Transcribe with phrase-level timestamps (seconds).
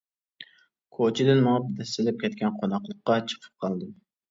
[0.97, 3.97] كوچىدىن مېڭىپ، دەسسىلىپ كەتكەن قوناقلىققا چىقىپ قالدىم.